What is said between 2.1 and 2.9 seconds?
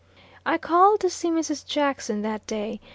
that day.